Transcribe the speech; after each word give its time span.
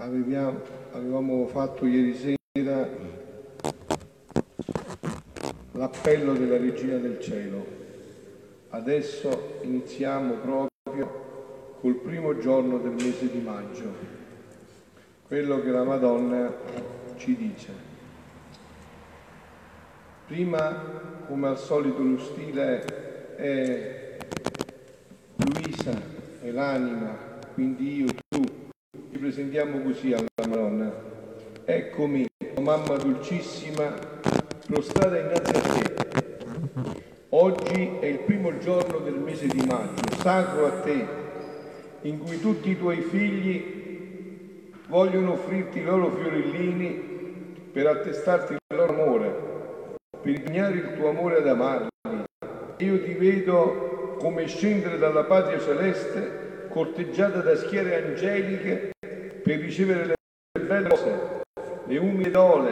Avevamo, 0.00 0.60
avevamo 0.92 1.46
fatto 1.48 1.84
ieri 1.84 2.14
sera 2.14 2.88
l'appello 5.72 6.34
della 6.34 6.56
Regina 6.56 6.98
del 6.98 7.18
Cielo. 7.20 7.66
Adesso 8.68 9.58
iniziamo 9.62 10.34
proprio 10.34 11.76
col 11.80 11.96
primo 11.96 12.38
giorno 12.38 12.78
del 12.78 12.92
mese 12.92 13.28
di 13.28 13.40
maggio, 13.40 13.92
quello 15.26 15.60
che 15.62 15.70
la 15.70 15.82
Madonna 15.82 16.54
ci 17.16 17.34
dice. 17.34 17.72
Prima, 20.28 20.80
come 21.26 21.48
al 21.48 21.58
solito, 21.58 22.04
lo 22.04 22.18
stile 22.18 23.34
è 23.34 24.16
Luisa, 25.38 26.00
è 26.40 26.50
l'anima, 26.52 27.16
quindi 27.54 28.04
io, 28.04 28.14
tu, 28.28 28.57
ci 29.18 29.24
presentiamo 29.24 29.80
così 29.80 30.12
alla 30.12 30.28
Madonna. 30.46 30.92
Eccomi, 31.64 32.24
oh 32.54 32.60
mamma 32.60 32.96
dolcissima, 32.96 33.92
prostrata 34.64 35.18
innanzi 35.18 35.56
a 35.56 35.60
te. 35.60 36.38
Oggi 37.30 37.96
è 37.98 38.06
il 38.06 38.20
primo 38.20 38.56
giorno 38.58 38.98
del 38.98 39.14
mese 39.14 39.48
di 39.48 39.66
maggio, 39.66 40.16
sacro 40.18 40.66
a 40.66 40.70
te, 40.82 41.06
in 42.02 42.20
cui 42.20 42.38
tutti 42.38 42.70
i 42.70 42.78
tuoi 42.78 43.00
figli 43.00 44.70
vogliono 44.86 45.32
offrirti 45.32 45.80
i 45.80 45.84
loro 45.84 46.10
fiorellini 46.12 47.66
per 47.72 47.88
attestarti 47.88 48.52
il 48.52 48.58
loro 48.68 48.92
amore, 48.92 49.34
per 50.22 50.30
insegnare 50.30 50.74
il 50.74 50.94
tuo 50.96 51.08
amore 51.08 51.38
ad 51.38 51.48
amarli. 51.48 51.88
Io 52.78 53.02
ti 53.02 53.14
vedo 53.14 54.16
come 54.20 54.46
scendere 54.46 54.96
dalla 54.96 55.24
patria 55.24 55.58
celeste 55.58 56.68
corteggiata 56.68 57.40
da 57.40 57.56
schiere 57.56 58.04
angeliche 58.04 58.92
per 59.48 59.60
ricevere 59.60 60.04
le 60.04 60.66
belle 60.66 60.88
cose, 60.90 61.42
le 61.86 61.96
umili 61.96 62.30
dole, 62.30 62.70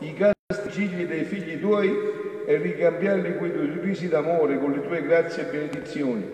i 0.00 0.12
casti 0.14 0.70
cigli 0.70 1.06
dei 1.06 1.22
figli 1.22 1.60
tuoi 1.60 1.96
e 2.44 2.56
ricambiarli 2.56 3.36
quei 3.36 3.52
tuoi 3.52 3.72
sorrisi 3.72 4.08
d'amore 4.08 4.58
con 4.58 4.72
le 4.72 4.82
tue 4.82 5.04
grazie 5.04 5.44
e 5.46 5.52
benedizioni. 5.52 6.28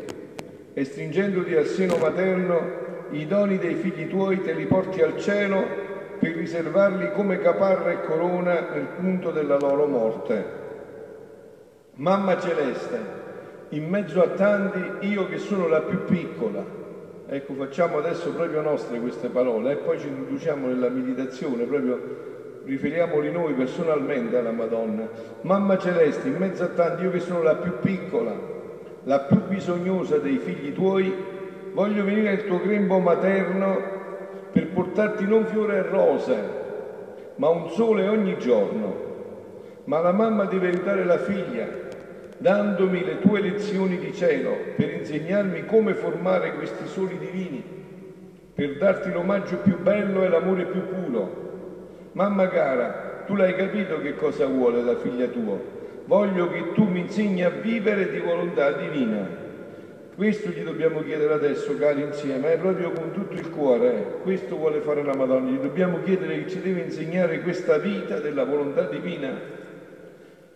E 0.72 0.84
stringendoti 0.84 1.54
al 1.56 1.66
seno 1.66 1.98
materno, 1.98 3.08
i 3.10 3.26
doni 3.26 3.58
dei 3.58 3.74
figli 3.74 4.08
tuoi 4.08 4.40
te 4.40 4.54
li 4.54 4.64
porti 4.64 5.02
al 5.02 5.18
cielo 5.18 5.62
per 6.18 6.36
riservarli 6.36 7.12
come 7.12 7.38
caparra 7.38 7.90
e 7.90 8.00
corona 8.00 8.70
nel 8.72 8.86
punto 8.98 9.30
della 9.30 9.58
loro 9.58 9.86
morte. 9.86 10.44
Mamma 11.96 12.40
celeste, 12.40 12.98
in 13.70 13.86
mezzo 13.90 14.22
a 14.22 14.28
tanti 14.28 15.06
io 15.06 15.28
che 15.28 15.36
sono 15.36 15.68
la 15.68 15.82
più 15.82 16.04
piccola. 16.06 16.79
Ecco, 17.32 17.54
facciamo 17.54 17.98
adesso 17.98 18.32
proprio 18.32 18.60
nostre 18.60 18.98
queste 18.98 19.28
parole 19.28 19.70
e 19.70 19.76
poi 19.76 20.00
ci 20.00 20.08
introduciamo 20.08 20.66
nella 20.66 20.88
meditazione, 20.88 21.62
proprio 21.62 22.00
riferiamoli 22.64 23.30
noi 23.30 23.52
personalmente 23.52 24.36
alla 24.36 24.50
Madonna. 24.50 25.08
Mamma 25.42 25.78
Celeste, 25.78 26.26
in 26.26 26.34
mezzo 26.38 26.64
a 26.64 26.70
tanti 26.70 27.04
io 27.04 27.12
che 27.12 27.20
sono 27.20 27.40
la 27.40 27.54
più 27.54 27.78
piccola, 27.78 28.36
la 29.04 29.20
più 29.20 29.42
bisognosa 29.46 30.18
dei 30.18 30.38
figli 30.38 30.72
tuoi, 30.72 31.14
voglio 31.70 32.02
venire 32.02 32.30
al 32.30 32.46
tuo 32.46 32.60
grembo 32.60 32.98
materno 32.98 33.78
per 34.50 34.66
portarti 34.72 35.24
non 35.24 35.46
fiore 35.46 35.76
e 35.76 35.82
rose, 35.82 36.36
ma 37.36 37.48
un 37.48 37.70
sole 37.70 38.08
ogni 38.08 38.38
giorno. 38.38 39.08
Ma 39.84 40.00
la 40.00 40.10
mamma 40.10 40.46
deve 40.46 40.66
aiutare 40.66 41.04
la 41.04 41.18
figlia 41.18 41.89
dandomi 42.40 43.04
le 43.04 43.20
tue 43.20 43.40
lezioni 43.40 43.98
di 43.98 44.14
cielo 44.14 44.56
per 44.74 44.90
insegnarmi 44.90 45.66
come 45.66 45.92
formare 45.92 46.54
questi 46.54 46.86
soli 46.86 47.18
divini, 47.18 47.62
per 48.54 48.78
darti 48.78 49.12
l'omaggio 49.12 49.58
più 49.58 49.78
bello 49.78 50.24
e 50.24 50.28
l'amore 50.28 50.64
più 50.64 50.80
puro. 50.86 52.08
Mamma 52.12 52.48
cara, 52.48 53.24
tu 53.26 53.34
l'hai 53.34 53.54
capito 53.54 54.00
che 54.00 54.14
cosa 54.14 54.46
vuole 54.46 54.82
la 54.82 54.96
figlia 54.96 55.26
tua. 55.26 55.58
Voglio 56.06 56.48
che 56.48 56.72
tu 56.72 56.84
mi 56.84 57.00
insegni 57.00 57.44
a 57.44 57.50
vivere 57.50 58.10
di 58.10 58.18
volontà 58.20 58.72
divina. 58.72 59.48
Questo 60.16 60.48
gli 60.48 60.62
dobbiamo 60.62 61.02
chiedere 61.02 61.34
adesso, 61.34 61.76
cari 61.76 62.02
insieme, 62.02 62.54
è 62.54 62.58
proprio 62.58 62.90
con 62.92 63.12
tutto 63.12 63.34
il 63.34 63.50
cuore. 63.50 63.92
Eh. 63.92 64.04
Questo 64.22 64.56
vuole 64.56 64.80
fare 64.80 65.04
la 65.04 65.14
Madonna. 65.14 65.50
Gli 65.50 65.58
dobbiamo 65.58 66.02
chiedere 66.02 66.42
che 66.42 66.48
ci 66.48 66.60
deve 66.60 66.80
insegnare 66.80 67.42
questa 67.42 67.76
vita 67.76 68.18
della 68.18 68.44
volontà 68.44 68.84
divina 68.86 69.58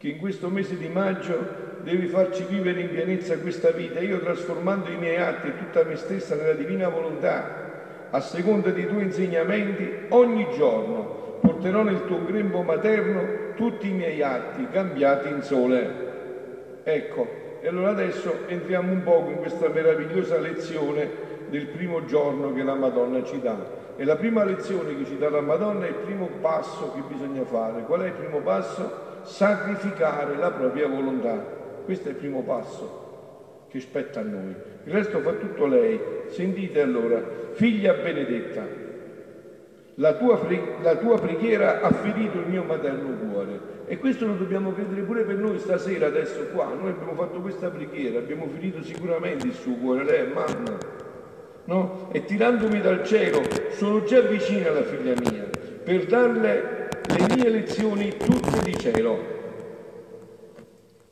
che 0.05 0.11
in 0.11 0.19
questo 0.19 0.51
mese 0.51 0.77
di 0.77 0.89
maggio 0.89 1.73
devi 1.85 2.07
farci 2.09 2.45
vivere 2.49 2.81
in 2.81 2.91
pienezza 2.91 3.39
questa 3.39 3.71
vita, 3.71 4.01
io 4.01 4.19
trasformando 4.19 4.91
i 4.91 4.97
miei 4.97 5.19
atti 5.19 5.49
e 5.49 5.57
tutta 5.57 5.85
me 5.85 5.97
stessa 5.97 6.35
nella 6.35 6.55
divina 6.55 6.89
volontà, 6.89 8.09
a 8.11 8.21
seconda 8.21 8.71
dei 8.71 8.89
tuoi 8.89 9.05
insegnamenti, 9.05 10.07
ogni 10.09 10.49
giorno 10.57 11.39
porterò 11.41 11.83
nel 11.83 12.07
tuo 12.07 12.25
grembo 12.25 12.63
materno 12.63 13.53
tutti 13.55 13.89
i 13.89 13.93
miei 13.93 14.23
atti 14.23 14.67
cambiati 14.73 15.29
in 15.29 15.43
sole. 15.43 16.83
Ecco, 16.83 17.29
e 17.61 17.69
allora 17.69 17.91
adesso 17.91 18.47
entriamo 18.47 18.91
un 18.91 19.03
poco 19.03 19.31
in 19.31 19.37
questa 19.37 19.69
meravigliosa 19.69 20.39
lezione 20.39 21.23
del 21.49 21.67
primo 21.67 22.05
giorno 22.05 22.53
che 22.53 22.63
la 22.63 22.75
Madonna 22.75 23.23
ci 23.23 23.41
dà. 23.41 23.83
E 23.97 24.05
la 24.05 24.17
prima 24.17 24.43
lezione 24.43 24.97
che 24.97 25.05
ci 25.05 25.19
dà 25.19 25.29
la 25.29 25.41
Madonna 25.41 25.85
è 25.85 25.89
il 25.89 25.95
primo 25.95 26.29
passo 26.41 26.93
che 26.95 27.03
bisogna 27.07 27.45
fare. 27.45 27.83
Qual 27.83 28.01
è 28.01 28.07
il 28.07 28.13
primo 28.13 28.41
passo? 28.41 29.13
sacrificare 29.25 30.37
la 30.37 30.51
propria 30.51 30.87
volontà. 30.87 31.63
Questo 31.85 32.09
è 32.09 32.11
il 32.13 32.17
primo 32.17 32.43
passo 32.43 33.67
che 33.69 33.81
spetta 33.81 34.21
a 34.21 34.23
noi. 34.23 34.55
Il 34.85 34.93
resto 34.93 35.21
fa 35.21 35.33
tutto 35.33 35.67
lei. 35.67 36.01
Sentite 36.29 36.81
allora, 36.81 37.23
figlia 37.53 37.93
benedetta, 37.95 38.67
la 39.97 40.15
tua, 40.15 40.41
la 40.83 40.97
tua, 40.97 41.19
preghiera 41.19 41.81
ha 41.81 41.93
ferito 41.93 42.39
il 42.39 42.47
mio 42.47 42.63
materno 42.65 43.17
cuore. 43.29 43.73
E 43.87 43.99
questo 43.99 44.27
lo 44.27 44.35
dobbiamo 44.35 44.73
credere 44.73 45.03
pure 45.03 45.23
per 45.23 45.37
noi 45.37 45.59
stasera, 45.59 46.07
adesso 46.07 46.47
qua. 46.53 46.73
Noi 46.73 46.91
abbiamo 46.91 47.15
fatto 47.15 47.41
questa 47.41 47.69
preghiera, 47.69 48.19
abbiamo 48.19 48.49
ferito 48.49 48.83
sicuramente 48.83 49.47
il 49.47 49.53
suo 49.53 49.75
cuore, 49.75 50.05
lei 50.05 50.21
è 50.21 50.33
mamma. 50.33 50.79
No? 51.67 52.09
E 52.13 52.25
tirandomi 52.25 52.81
dal 52.81 53.05
cielo 53.05 53.43
sono 53.71 54.03
già 54.05 54.21
vicina 54.21 54.69
alla 54.69 54.83
figlia 54.83 55.15
mia 55.31 55.49
per 55.83 56.05
darle 56.07 56.89
le 57.07 57.35
mie 57.35 57.49
lezioni 57.49 58.17
tutte 58.17 58.63
di 58.63 58.77
cielo. 58.79 59.34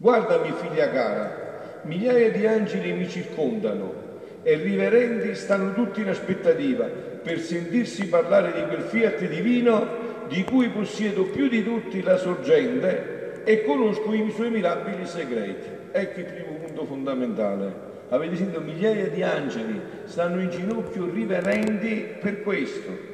Guardami, 0.02 0.52
figlia 0.60 0.90
cara, 0.90 1.78
migliaia 1.82 2.32
di 2.32 2.44
angeli 2.44 2.90
mi 2.90 3.08
circondano 3.08 3.94
e 4.42 4.56
riverendi 4.56 5.32
stanno 5.36 5.74
tutti 5.74 6.00
in 6.00 6.08
aspettativa 6.08 6.86
per 6.86 7.38
sentirsi 7.38 8.08
parlare 8.08 8.52
di 8.52 8.66
quel 8.66 8.80
fiat 8.80 9.24
divino 9.28 10.26
di 10.26 10.42
cui 10.42 10.70
possiedo 10.70 11.22
più 11.26 11.46
di 11.46 11.62
tutti 11.62 12.02
la 12.02 12.16
sorgente 12.16 13.44
e 13.44 13.62
conosco 13.62 14.12
i 14.12 14.32
suoi 14.34 14.50
mirabili 14.50 15.06
segreti. 15.06 15.68
Ecco 15.92 16.18
il 16.18 16.26
primo 16.26 16.56
punto 16.64 16.84
fondamentale. 16.84 17.72
Avete 18.08 18.34
sentito 18.34 18.60
migliaia 18.60 19.06
di 19.06 19.22
angeli 19.22 19.80
stanno 20.06 20.40
in 20.40 20.50
ginocchio 20.50 21.08
riverendi 21.08 22.16
per 22.20 22.42
questo 22.42 23.10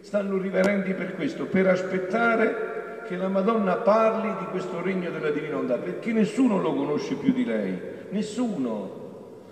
stanno 0.00 0.38
riverenti 0.38 0.92
per 0.92 1.14
questo, 1.16 1.46
per 1.46 1.66
aspettare 1.66 2.75
che 3.06 3.16
la 3.16 3.28
Madonna 3.28 3.76
parli 3.76 4.28
di 4.38 4.44
questo 4.50 4.82
regno 4.82 5.10
della 5.10 5.30
divina 5.30 5.54
volontà, 5.54 5.76
perché 5.76 6.12
nessuno 6.12 6.60
lo 6.60 6.74
conosce 6.74 7.14
più 7.14 7.32
di 7.32 7.44
lei, 7.44 7.78
nessuno. 8.10 9.04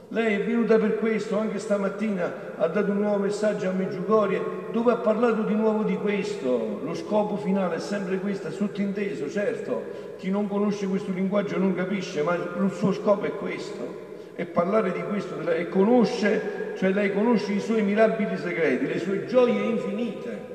Lei 0.09 0.35
è 0.35 0.45
venuta 0.45 0.79
per 0.79 0.99
questo, 0.99 1.39
anche 1.39 1.59
stamattina 1.59 2.33
ha 2.57 2.69
dato 2.69 2.91
un 2.91 2.99
nuovo 2.99 3.19
messaggio 3.19 3.69
a 3.69 3.73
Meggiugorie 3.73 4.63
dove 4.71 4.93
ha 4.93 4.97
parlato 4.97 5.43
di 5.43 5.55
nuovo 5.55 5.83
di 5.83 5.97
questo. 5.97 6.81
Lo 6.85 6.95
scopo 6.95 7.37
finale 7.37 7.77
è 7.77 7.81
sempre 7.81 8.19
questo, 8.19 8.51
sottinteso, 8.51 9.31
certo, 9.31 9.83
chi 10.19 10.31
non 10.31 10.47
conosce 10.47 10.87
questo 10.87 11.11
linguaggio 11.11 11.59
non 11.59 11.75
capisce, 11.75 12.23
ma 12.23 12.35
il 12.35 12.71
suo 12.73 12.93
scopo 12.93 13.25
è 13.25 13.33
questo 13.33 14.03
e 14.37 14.47
parlare 14.47 14.93
di 14.93 15.03
questo 15.03 15.41
e 15.49 15.69
conosce, 15.69 16.75
cioè 16.77 16.91
lei 16.91 17.13
conosce 17.13 17.53
i 17.53 17.61
suoi 17.61 17.83
mirabili 17.83 18.37
segreti, 18.37 18.87
le 18.87 18.99
sue 18.99 19.27
gioie 19.27 19.63
infinite, 19.63 20.54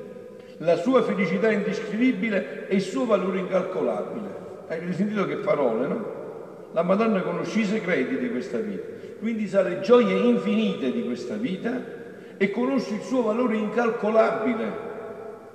la 0.60 0.76
sua 0.76 1.04
felicità 1.04 1.52
indescrivibile 1.52 2.68
e 2.68 2.76
il 2.76 2.82
suo 2.82 3.06
valore 3.06 3.40
incalcolabile. 3.40 4.48
Hai 4.68 4.94
sentito 4.94 5.26
che 5.26 5.38
parole, 5.38 5.88
no? 5.88 6.18
La 6.74 6.84
Madonna 6.84 7.22
conosce 7.22 7.60
i 7.60 7.66
segreti 7.66 8.18
di 8.18 8.30
questa 8.30 8.60
vita, 8.60 8.84
quindi 9.20 9.48
sa 9.48 9.62
le 9.62 9.80
gioie 9.80 10.16
infinite 10.16 10.92
di 10.92 11.04
questa 11.04 11.36
vita 11.36 11.98
e 12.38 12.52
conosce 12.52 12.94
il 12.94 13.02
suo 13.02 13.24
valore 13.24 13.56
incalcolabile, 13.56 14.88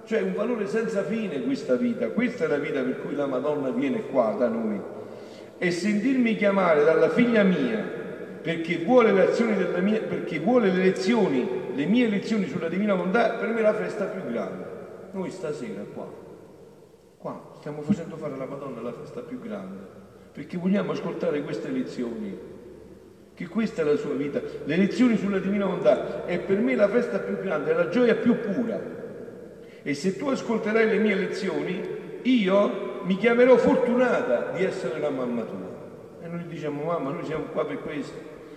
cioè 0.07 0.23
un 0.23 0.35
valore 0.35 0.67
senza 0.67 1.03
fine 1.05 1.43
questa 1.43 1.75
vita. 1.77 2.09
Questa 2.09 2.45
è 2.45 2.49
la 2.49 2.59
vita 2.59 2.81
per 2.81 3.01
cui 3.01 3.15
la 3.15 3.27
Madonna 3.27 3.71
viene 3.71 4.03
qua 4.11 4.35
da 4.37 4.49
noi. 4.49 4.81
E 5.57 5.71
sentirmi 5.71 6.37
chiamare 6.37 6.83
dalla 6.83 7.11
figlia 7.11 7.43
mia 7.45 8.03
perché 8.43 8.79
vuole 8.85 9.13
le, 9.13 9.81
mia, 9.81 10.01
perché 10.01 10.39
vuole 10.41 10.71
le 10.71 10.83
lezioni, 10.83 11.49
le 11.75 11.87
mie 11.87 12.09
lezioni 12.09 12.47
sulla 12.47 12.69
divina 12.69 12.95
volontà, 12.95 13.31
per 13.31 13.49
me 13.49 13.61
è 13.61 13.63
la 13.63 13.73
festa 13.73 14.05
più 14.05 14.31
grande. 14.31 14.75
Noi 15.15 15.31
stasera 15.31 15.83
qua, 15.95 16.13
qua 17.17 17.53
stiamo 17.59 17.83
facendo 17.83 18.17
fare 18.17 18.35
alla 18.35 18.47
Madonna 18.47 18.81
la 18.81 18.93
festa 18.93 19.21
più 19.21 19.39
grande, 19.39 19.79
perché 20.33 20.57
vogliamo 20.57 20.91
ascoltare 20.91 21.45
queste 21.45 21.69
lezioni. 21.71 22.53
che 23.35 23.49
questa 23.49 23.83
è 23.83 23.85
la 23.85 23.97
sua 23.97 24.15
vita. 24.15 24.41
Le 24.65 24.77
lezioni 24.77 25.17
sulla 25.17 25.39
divina 25.39 25.67
volontà 25.67 26.25
è 26.25 26.39
per 26.39 26.59
me 26.59 26.77
la 26.77 26.89
festa 26.89 27.19
più 27.19 27.37
grande, 27.41 27.75
la 27.75 27.89
gioia 27.89 28.15
più 28.15 28.39
pura. 28.41 28.81
E 29.83 29.95
se 29.95 30.17
tu 30.17 30.29
ascolterai 30.29 30.87
le 30.87 30.99
mie 30.99 31.15
lezioni, 31.15 31.81
io 32.23 33.03
mi 33.03 33.17
chiamerò 33.17 33.57
fortunata 33.57 34.53
di 34.53 34.65
essere 34.65 35.01
la 35.01 35.11
mamma 35.11 35.43
tua. 35.43 36.23
E 36.23 36.29
noi 36.29 36.47
diciamo, 36.47 36.85
mamma, 36.85 37.11
noi 37.11 37.25
siamo 37.25 37.45
qua 37.47 37.65
per 37.67 37.83
questo. 37.83 38.17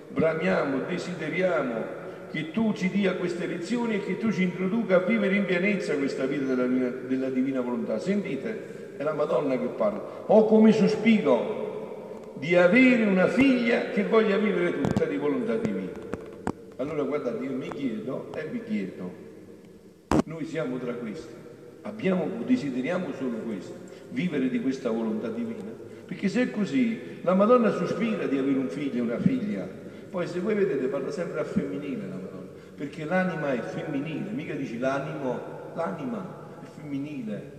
Bramiamo, 0.09 0.81
desideriamo 0.87 2.05
che 2.31 2.51
tu 2.51 2.73
ci 2.73 2.89
dia 2.89 3.15
queste 3.15 3.45
lezioni 3.45 3.95
e 3.95 4.03
che 4.03 4.17
tu 4.17 4.31
ci 4.31 4.43
introduca 4.43 4.97
a 4.97 4.99
vivere 4.99 5.35
in 5.35 5.45
pienezza 5.45 5.95
questa 5.95 6.25
vita 6.25 6.53
della, 6.53 6.89
della 6.89 7.29
divina 7.29 7.61
volontà. 7.61 7.99
Sentite, 7.99 8.95
è 8.97 9.03
la 9.03 9.13
Madonna 9.13 9.57
che 9.57 9.67
parla. 9.67 10.23
Ho 10.25 10.45
come 10.45 10.71
sospiro 10.71 12.33
di 12.39 12.55
avere 12.55 13.03
una 13.03 13.27
figlia 13.27 13.89
che 13.91 14.03
voglia 14.03 14.37
vivere 14.37 14.81
tutta 14.81 15.05
di 15.05 15.17
volontà 15.17 15.55
divina. 15.55 15.91
Allora 16.77 17.03
guardate, 17.03 17.43
io 17.43 17.53
mi 17.53 17.69
chiedo 17.69 18.31
e 18.35 18.47
vi 18.51 18.61
chiedo, 18.63 19.11
noi 20.25 20.45
siamo 20.45 20.77
tra 20.77 20.93
questi, 20.93 21.33
abbiamo, 21.81 22.29
desideriamo 22.45 23.07
solo 23.17 23.37
questo, 23.37 23.73
vivere 24.09 24.49
di 24.49 24.61
questa 24.61 24.91
volontà 24.91 25.29
divina? 25.29 25.73
Perché 26.05 26.29
se 26.29 26.43
è 26.43 26.51
così, 26.51 26.99
la 27.23 27.33
Madonna 27.33 27.71
sospira 27.71 28.27
di 28.27 28.37
avere 28.37 28.57
un 28.57 28.69
figlio 28.69 28.97
e 28.97 29.01
una 29.01 29.19
figlia. 29.19 29.85
Poi 30.09 30.27
se 30.27 30.39
voi 30.39 30.55
vedete 30.55 30.87
parla 30.87 31.11
sempre 31.11 31.39
a 31.39 31.43
femminile 31.43 32.07
la 32.07 32.15
Madonna, 32.15 32.49
perché 32.75 33.05
l'anima 33.05 33.53
è 33.53 33.59
femminile, 33.59 34.31
mica 34.31 34.53
dici 34.53 34.79
l'animo, 34.79 35.39
l'anima 35.73 36.59
è 36.61 36.65
femminile, 36.65 37.57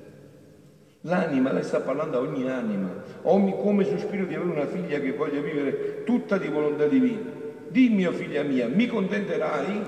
L'anima, 1.03 1.53
lei 1.53 1.63
sta 1.63 1.79
parlando 1.79 2.19
a 2.19 2.21
ogni 2.21 2.51
anima, 2.51 2.91
ogni, 3.23 3.55
come 3.57 3.85
sospiro 3.85 4.25
di 4.25 4.35
avere 4.35 4.51
una 4.51 4.67
figlia 4.67 4.99
che 4.99 5.13
voglia 5.13 5.41
vivere 5.41 6.03
tutta 6.03 6.39
di 6.39 6.49
volontà 6.49 6.87
divina. 6.87 7.21
Dimmi, 7.69 8.05
oh 8.07 8.13
figlia 8.13 8.43
mia, 8.43 8.67
mi 8.67 8.89
contenterai? 8.89 9.83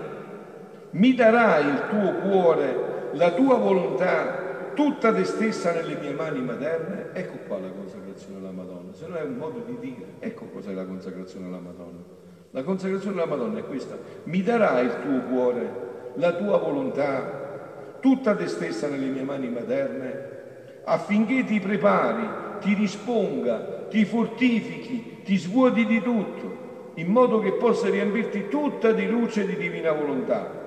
Mi 0.91 1.15
darai 1.15 1.67
il 1.67 1.83
tuo 1.89 2.13
cuore, 2.21 3.11
la 3.15 3.33
tua 3.33 3.57
volontà, 3.57 4.73
tutta 4.75 5.13
te 5.13 5.25
stessa 5.25 5.73
nelle 5.73 5.97
mie 5.97 6.13
mani 6.13 6.41
materne? 6.43 7.09
Ecco 7.13 7.39
qua 7.49 7.59
la 7.59 7.71
consacrazione 7.71 8.39
alla 8.39 8.53
Madonna, 8.53 8.93
se 8.93 9.09
no 9.09 9.17
è 9.17 9.23
un 9.23 9.35
modo 9.35 9.65
di 9.67 9.77
dire, 9.81 10.07
ecco 10.21 10.45
cos'è 10.47 10.73
la 10.73 10.85
consacrazione 10.85 11.47
alla 11.47 11.59
Madonna. 11.59 12.20
La 12.51 12.63
consacrazione 12.63 13.21
alla 13.21 13.37
Madonna 13.37 13.59
è 13.61 13.65
questa, 13.65 13.97
mi 14.25 14.43
darai 14.43 14.87
il 14.87 14.97
tuo 15.03 15.21
cuore, 15.31 15.73
la 16.15 16.33
tua 16.33 16.59
volontà, 16.59 17.99
tutta 18.01 18.35
te 18.35 18.49
stessa 18.49 18.89
nelle 18.89 19.07
mie 19.07 19.23
mani 19.23 19.49
materne? 19.49 20.39
affinché 20.85 21.45
ti 21.45 21.61
prepari, 21.61 22.29
ti 22.61 22.75
risponga, 22.75 23.87
ti 23.89 24.05
fortifichi, 24.05 25.19
ti 25.25 25.37
svuoti 25.37 25.85
di 25.87 26.03
tutto, 26.03 26.59
in 26.95 27.09
modo 27.09 27.41
che 27.41 27.53
possa 27.53 27.89
riempirti 27.89 28.49
tutta 28.49 28.93
di 28.93 29.07
luce 29.07 29.47
di 29.47 29.57
divina 29.57 29.93
volontà 29.93 30.59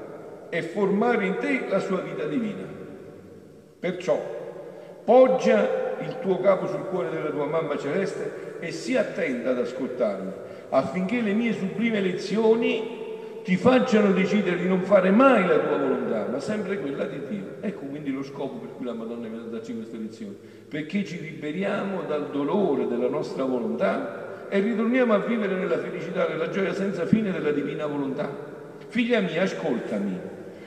e 0.50 0.62
formare 0.62 1.26
in 1.26 1.38
te 1.38 1.66
la 1.68 1.80
sua 1.80 2.00
vita 2.00 2.26
divina. 2.26 2.66
Perciò 3.80 4.18
poggia 5.04 5.98
il 6.00 6.20
tuo 6.22 6.40
capo 6.40 6.68
sul 6.68 6.86
cuore 6.86 7.10
della 7.10 7.30
tua 7.30 7.46
mamma 7.46 7.78
celeste 7.78 8.58
e 8.60 8.72
sii 8.72 8.96
attenta 8.96 9.50
ad 9.50 9.60
ascoltarmi, 9.60 10.32
affinché 10.74 11.22
le 11.22 11.34
mie 11.34 11.54
sublime 11.54 12.02
lezioni 12.02 13.02
ti 13.44 13.56
facciano 13.58 14.12
decidere 14.12 14.58
di 14.58 14.68
non 14.68 14.82
fare 14.82 15.12
mai 15.12 15.46
la 15.46 15.60
tua 15.60 15.78
volontà, 15.78 16.28
ma 16.32 16.40
sempre 16.40 16.80
quella 16.80 17.06
di 17.06 17.20
Dio. 17.30 17.56
Ecco 17.62 17.86
quindi 17.86 18.12
lo 18.12 18.24
scopo 18.24 18.58
per 18.58 18.70
cui 18.76 18.86
la 18.86 18.94
Madonna 18.94 19.28
viene 19.28 19.44
a 19.44 19.50
darci 19.50 19.76
queste 19.76 19.98
lezioni, 19.98 20.36
perché 20.68 21.06
ci 21.06 21.22
liberiamo 21.22 22.04
dal 22.08 22.30
dolore 22.32 22.88
della 22.88 23.10
nostra 23.10 23.44
volontà 23.44 24.48
e 24.50 24.60
ritorniamo 24.60 25.14
a 25.14 25.20
vivere 25.20 25.56
nella 25.56 25.78
felicità, 25.78 26.28
nella 26.28 26.50
gioia 26.50 26.74
senza 26.74 27.06
fine 27.06 27.32
della 27.32 27.52
divina 27.52 27.86
volontà. 27.86 28.30
Figlia 28.88 29.20
mia, 29.20 29.44
ascoltami, 29.44 30.20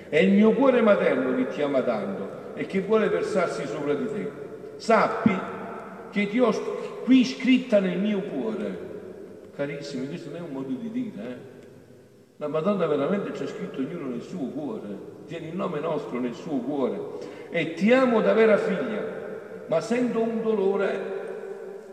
è 0.08 0.18
il 0.18 0.32
mio 0.32 0.52
cuore 0.52 0.82
materno 0.82 1.34
che 1.34 1.48
ti 1.48 1.62
ama 1.62 1.82
tanto 1.82 2.52
e 2.54 2.66
che 2.66 2.80
vuole 2.80 3.08
versarsi 3.08 3.66
sopra 3.66 3.94
di 3.94 4.06
te. 4.06 4.30
Sappi 4.76 5.36
che 6.10 6.28
ti 6.28 6.38
ho 6.38 6.52
qui 7.04 7.24
scritta 7.24 7.80
nel 7.80 7.98
mio 7.98 8.20
cuore. 8.20 8.94
Carissimi, 9.56 10.06
questo 10.08 10.28
non 10.28 10.38
è 10.38 10.42
un 10.42 10.50
modo 10.52 10.74
di 10.74 10.90
dire, 10.90 11.22
eh? 11.22 11.36
La 12.36 12.46
Madonna 12.46 12.86
veramente 12.86 13.30
ha 13.42 13.46
scritto 13.46 13.78
ognuno 13.78 14.08
nel 14.08 14.20
suo 14.20 14.48
cuore, 14.48 14.88
tiene 15.24 15.48
il 15.48 15.56
nome 15.56 15.80
nostro 15.80 16.20
nel 16.20 16.34
suo 16.34 16.58
cuore 16.58 17.00
e 17.48 17.72
ti 17.72 17.90
amo 17.90 18.20
da 18.20 18.34
vera 18.34 18.58
figlia, 18.58 19.64
ma 19.66 19.80
sento 19.80 20.20
un 20.20 20.42
dolore. 20.42 21.14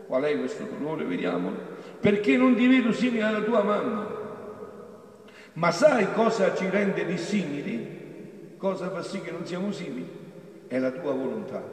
Qual 0.05 0.21
è 0.23 0.37
questo 0.37 0.67
dolore? 0.77 1.05
Vediamolo. 1.05 1.55
Perché 2.01 2.35
non 2.35 2.53
ti 2.55 2.67
vedo 2.67 2.91
simile 2.91 3.23
alla 3.23 3.41
tua 3.41 3.63
mamma. 3.63 4.07
Ma 5.53 5.71
sai 5.71 6.11
cosa 6.11 6.53
ci 6.55 6.69
rende 6.69 7.05
dissimili? 7.05 8.55
Cosa 8.57 8.89
fa 8.89 9.01
sì 9.01 9.21
che 9.21 9.31
non 9.31 9.45
siamo 9.45 9.71
simili? 9.71 10.09
È 10.67 10.77
la 10.77 10.91
tua 10.91 11.13
volontà, 11.13 11.63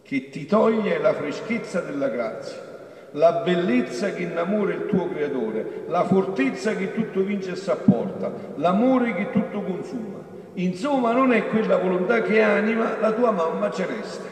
che 0.00 0.30
ti 0.30 0.46
toglie 0.46 0.96
la 0.98 1.12
freschezza 1.12 1.80
della 1.80 2.08
grazia 2.08 2.72
la 3.14 3.42
bellezza 3.44 4.12
che 4.12 4.22
innamora 4.22 4.74
il 4.74 4.86
tuo 4.86 5.08
creatore, 5.08 5.84
la 5.86 6.04
fortezza 6.04 6.74
che 6.74 6.92
tutto 6.92 7.22
vince 7.22 7.52
e 7.52 7.56
s'apporta, 7.56 8.32
l'amore 8.56 9.14
che 9.14 9.30
tutto 9.30 9.62
consuma. 9.62 10.22
Insomma, 10.54 11.12
non 11.12 11.32
è 11.32 11.46
quella 11.48 11.76
volontà 11.76 12.22
che 12.22 12.40
anima 12.42 12.98
la 12.98 13.12
tua 13.12 13.30
mamma 13.30 13.70
celeste. 13.70 14.28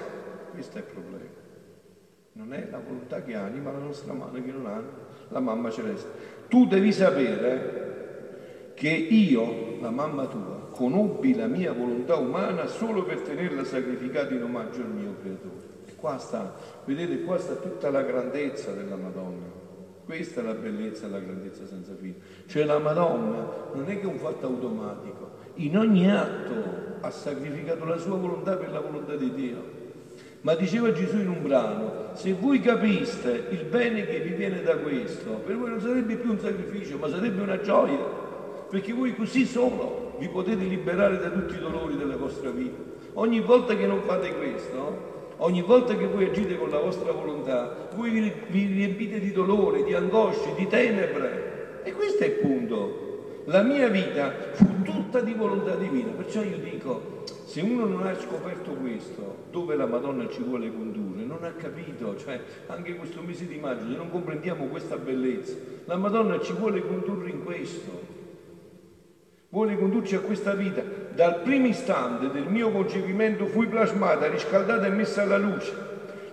Questo 0.52 0.78
è 0.78 0.80
il 0.80 0.86
problema. 0.86 1.20
Non 2.32 2.52
è 2.54 2.66
la 2.70 2.80
volontà 2.84 3.22
che 3.22 3.34
anima 3.34 3.70
la 3.70 3.78
nostra 3.78 4.12
mamma 4.12 4.40
che 4.40 4.50
non 4.50 4.66
anima 4.66 5.10
la 5.28 5.40
mamma 5.40 5.70
celeste. 5.70 6.10
Tu 6.48 6.66
devi 6.66 6.92
sapere 6.92 8.70
che 8.74 8.88
io, 8.88 9.80
la 9.80 9.90
mamma 9.90 10.26
tua, 10.26 10.68
conobbi 10.72 11.34
la 11.34 11.46
mia 11.46 11.72
volontà 11.72 12.16
umana 12.16 12.66
solo 12.66 13.04
per 13.04 13.20
tenerla 13.20 13.64
sacrificata 13.64 14.34
in 14.34 14.42
omaggio 14.42 14.80
al 14.80 14.90
mio 14.90 15.14
creatore. 15.20 15.71
Qua 16.02 16.18
sta, 16.18 16.52
vedete, 16.84 17.22
qua 17.22 17.38
sta 17.38 17.54
tutta 17.54 17.88
la 17.88 18.02
grandezza 18.02 18.72
della 18.72 18.96
Madonna. 18.96 19.46
Questa 20.04 20.40
è 20.40 20.42
la 20.42 20.54
bellezza 20.54 21.06
e 21.06 21.10
la 21.10 21.20
grandezza 21.20 21.64
senza 21.64 21.94
fine. 21.94 22.16
Cioè 22.48 22.64
la 22.64 22.80
Madonna 22.80 23.46
non 23.72 23.88
è 23.88 24.00
che 24.00 24.06
un 24.06 24.18
fatto 24.18 24.46
automatico, 24.46 25.30
in 25.54 25.78
ogni 25.78 26.10
atto 26.10 26.96
ha 27.02 27.10
sacrificato 27.12 27.84
la 27.84 27.98
sua 27.98 28.16
volontà 28.16 28.56
per 28.56 28.72
la 28.72 28.80
volontà 28.80 29.14
di 29.14 29.32
Dio. 29.32 29.62
Ma 30.40 30.56
diceva 30.56 30.90
Gesù 30.90 31.18
in 31.18 31.28
un 31.28 31.40
brano, 31.40 31.92
se 32.14 32.32
voi 32.32 32.58
capiste 32.58 33.44
il 33.50 33.62
bene 33.66 34.04
che 34.04 34.18
vi 34.22 34.30
viene 34.30 34.60
da 34.60 34.78
questo, 34.78 35.34
per 35.46 35.56
voi 35.56 35.70
non 35.70 35.80
sarebbe 35.80 36.16
più 36.16 36.32
un 36.32 36.40
sacrificio, 36.40 36.98
ma 36.98 37.08
sarebbe 37.08 37.42
una 37.42 37.60
gioia, 37.60 38.04
perché 38.68 38.92
voi 38.92 39.14
così 39.14 39.44
solo 39.46 40.16
vi 40.18 40.26
potete 40.26 40.64
liberare 40.64 41.20
da 41.20 41.30
tutti 41.30 41.54
i 41.54 41.60
dolori 41.60 41.96
della 41.96 42.16
vostra 42.16 42.50
vita. 42.50 42.90
Ogni 43.12 43.38
volta 43.38 43.76
che 43.76 43.86
non 43.86 44.00
fate 44.02 44.34
questo, 44.34 45.11
Ogni 45.44 45.62
volta 45.62 45.96
che 45.96 46.06
voi 46.06 46.26
agite 46.26 46.56
con 46.56 46.70
la 46.70 46.78
vostra 46.78 47.10
volontà, 47.10 47.88
voi 47.96 48.10
vi, 48.10 48.66
riempite 48.66 49.18
di 49.18 49.32
dolore, 49.32 49.82
di 49.82 49.92
angosce, 49.92 50.54
di 50.56 50.68
tenebre. 50.68 51.80
E 51.82 51.92
questo 51.92 52.22
è 52.22 52.26
il 52.26 52.32
punto. 52.34 53.40
La 53.46 53.62
mia 53.62 53.88
vita 53.88 54.32
fu 54.52 54.82
tutta 54.82 55.18
di 55.18 55.34
volontà 55.34 55.74
divina, 55.74 56.12
perciò 56.12 56.42
io 56.42 56.58
dico, 56.58 57.24
se 57.44 57.60
uno 57.60 57.86
non 57.86 58.06
ha 58.06 58.14
scoperto 58.14 58.70
questo, 58.74 59.46
dove 59.50 59.74
la 59.74 59.86
Madonna 59.86 60.28
ci 60.28 60.42
vuole 60.42 60.72
condurre, 60.72 61.24
non 61.24 61.42
ha 61.42 61.50
capito, 61.50 62.16
cioè 62.16 62.40
anche 62.68 62.94
questo 62.94 63.20
mese 63.20 63.48
di 63.48 63.58
maggio, 63.58 63.90
se 63.90 63.96
non 63.96 64.10
comprendiamo 64.10 64.66
questa 64.66 64.96
bellezza, 64.96 65.56
la 65.86 65.96
Madonna 65.96 66.38
ci 66.38 66.52
vuole 66.52 66.86
condurre 66.86 67.30
in 67.30 67.42
questo 67.42 68.12
vuole 69.52 69.76
condurci 69.76 70.14
a 70.14 70.20
questa 70.20 70.54
vita. 70.54 70.82
Dal 71.14 71.40
primo 71.42 71.66
istante 71.66 72.30
del 72.30 72.48
mio 72.48 72.70
concepimento 72.70 73.44
fui 73.46 73.66
plasmata, 73.66 74.28
riscaldata 74.28 74.86
e 74.86 74.90
messa 74.90 75.22
alla 75.22 75.36
luce, 75.36 75.72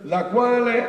la 0.04 0.26
quale 0.26 0.86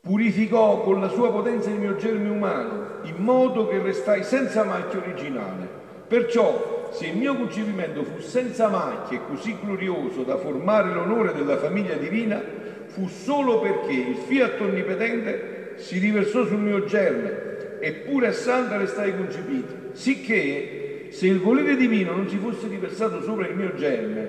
purificò 0.00 0.82
con 0.82 1.00
la 1.00 1.08
sua 1.08 1.30
potenza 1.30 1.70
il 1.70 1.78
mio 1.78 1.94
germe 1.94 2.28
umano, 2.28 2.98
in 3.02 3.16
modo 3.18 3.68
che 3.68 3.78
restai 3.78 4.24
senza 4.24 4.64
macchia 4.64 4.98
originale. 4.98 5.68
Perciò, 6.08 6.90
se 6.92 7.06
il 7.06 7.16
mio 7.16 7.36
concepimento 7.36 8.02
fu 8.02 8.18
senza 8.20 8.68
macchia 8.68 9.18
e 9.18 9.26
così 9.28 9.56
glorioso 9.62 10.24
da 10.24 10.36
formare 10.36 10.92
l'onore 10.92 11.32
della 11.34 11.56
famiglia 11.56 11.94
divina, 11.94 12.42
fu 12.86 13.06
solo 13.06 13.60
perché 13.60 13.92
il 13.92 14.16
fiat 14.16 14.60
onnipotente 14.60 15.74
si 15.76 15.98
riversò 15.98 16.44
sul 16.44 16.58
mio 16.58 16.84
germe 16.84 17.78
eppure 17.78 18.28
a 18.28 18.32
santa 18.32 18.76
restai 18.76 19.16
concepito, 19.16 19.74
sicché 19.92 20.81
se 21.12 21.26
il 21.26 21.40
volere 21.40 21.76
divino 21.76 22.12
non 22.12 22.26
si 22.26 22.38
fosse 22.38 22.68
riversato 22.68 23.20
sopra 23.20 23.46
il 23.46 23.54
mio 23.54 23.74
germe, 23.74 24.22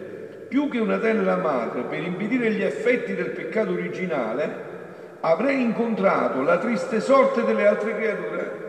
più 0.49 0.67
che 0.67 0.79
una 0.79 0.99
tenera 0.99 1.37
madre 1.37 1.83
per 1.83 2.03
impedire 2.03 2.51
gli 2.51 2.61
effetti 2.61 3.15
del 3.15 3.29
peccato 3.29 3.71
originale, 3.71 4.71
avrei 5.21 5.61
incontrato 5.61 6.41
la 6.41 6.57
triste 6.57 6.99
sorte 6.99 7.45
delle 7.45 7.67
altre 7.67 7.95
creature. 7.95 8.61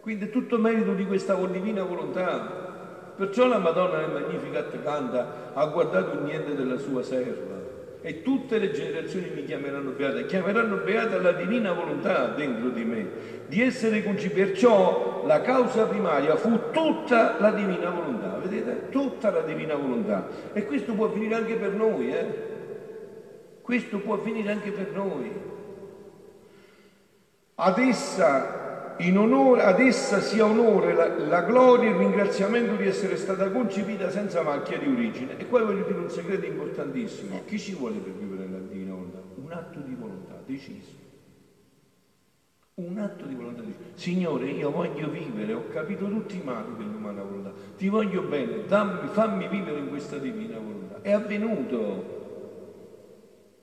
Quindi 0.00 0.24
è 0.24 0.30
tutto 0.30 0.58
merito 0.58 0.94
di 0.94 1.06
questa 1.06 1.34
divina 1.46 1.84
volontà. 1.84 2.64
Perciò 3.16 3.46
la 3.46 3.58
Madonna 3.58 3.98
nel 3.98 4.10
Magnificat 4.10 4.82
canta 4.82 5.52
ha 5.54 5.64
guardato 5.66 6.18
il 6.18 6.24
niente 6.24 6.56
della 6.56 6.76
sua 6.76 7.04
serva 7.04 7.54
e 8.02 8.22
tutte 8.22 8.58
le 8.58 8.72
generazioni 8.72 9.30
mi 9.32 9.44
chiameranno 9.44 9.90
beata, 9.90 10.22
chiameranno 10.22 10.78
beata 10.78 11.20
la 11.20 11.32
divina 11.32 11.72
volontà 11.72 12.26
dentro 12.36 12.68
di 12.70 12.84
me, 12.84 13.06
di 13.46 13.62
essere 13.62 14.02
concepito. 14.02 14.40
Perciò 14.40 15.05
la 15.26 15.40
causa 15.40 15.84
primaria 15.84 16.36
fu 16.36 16.70
tutta 16.70 17.36
la 17.38 17.50
divina 17.50 17.90
volontà, 17.90 18.38
vedete? 18.38 18.88
Tutta 18.90 19.30
la 19.30 19.40
divina 19.40 19.74
volontà. 19.74 20.28
E 20.52 20.64
questo 20.64 20.94
può 20.94 21.10
finire 21.10 21.34
anche 21.34 21.54
per 21.56 21.72
noi, 21.74 22.12
eh? 22.12 22.54
Questo 23.60 23.98
può 23.98 24.16
finire 24.18 24.52
anche 24.52 24.70
per 24.70 24.92
noi. 24.92 25.32
Ad 27.56 27.78
essa 27.78 28.64
Onore, 28.98 29.62
ad 29.62 29.78
essa 29.78 30.20
sia 30.20 30.46
onore, 30.46 30.94
la, 30.94 31.18
la, 31.18 31.42
gloria 31.42 31.90
e 31.90 31.92
il 31.92 31.98
ringraziamento 31.98 32.76
di 32.76 32.86
essere 32.86 33.18
stata 33.18 33.50
concepita 33.50 34.10
senza 34.10 34.40
macchia 34.40 34.78
di 34.78 34.86
origine. 34.88 35.36
E 35.36 35.46
qua 35.46 35.62
voglio 35.62 35.84
dire 35.84 35.98
un 35.98 36.08
segreto 36.08 36.46
importantissimo. 36.46 37.42
Chi 37.44 37.58
ci 37.58 37.74
vuole 37.74 37.98
per 37.98 38.12
vivere 38.12 38.46
nella 38.46 38.64
divina 38.66 38.94
volontà? 38.94 39.18
Un 39.34 39.52
atto 39.52 39.80
di 39.80 39.94
volontà 39.94 40.40
deciso. 40.46 41.05
Un 42.78 42.98
atto 42.98 43.24
di 43.24 43.34
volontà 43.34 43.62
deciso. 43.62 43.84
Signore, 43.94 44.46
io 44.46 44.70
voglio 44.70 45.08
vivere, 45.08 45.52
ho 45.54 45.68
capito 45.68 46.06
tutti 46.08 46.36
i 46.36 46.42
mali 46.44 46.76
dell'umana 46.76 47.22
volontà. 47.22 47.52
Ti 47.76 47.88
voglio 47.88 48.22
bene, 48.22 48.66
dammi, 48.66 49.08
fammi 49.08 49.48
vivere 49.48 49.78
in 49.78 49.88
questa 49.88 50.18
divina 50.18 50.58
volontà. 50.58 51.00
È 51.00 51.12
avvenuto. 51.12 52.14